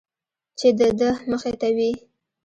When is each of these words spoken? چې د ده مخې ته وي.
چې 0.59 0.67
د 0.79 0.81
ده 0.99 1.09
مخې 1.31 1.53
ته 1.59 1.69
وي. 1.75 1.91